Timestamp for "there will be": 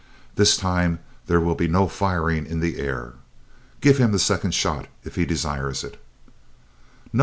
1.27-1.67